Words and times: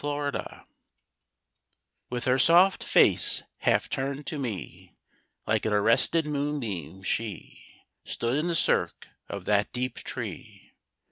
NYMPH 0.03 0.25
AND 0.25 0.33
FAUN 0.49 0.63
With 2.09 2.25
her 2.25 2.39
soft 2.39 2.83
face 2.83 3.43
half 3.57 3.87
turned 3.87 4.25
to 4.25 4.39
me 4.39 4.95
Like 5.45 5.63
an 5.67 5.73
arrested 5.73 6.25
moonbeam, 6.25 7.03
she 7.03 7.83
Stood 8.03 8.35
in 8.35 8.47
the 8.47 8.55
cirque 8.55 9.09
of 9.29 9.45
that 9.45 9.71
deep 9.71 9.97
tree. 9.97 10.73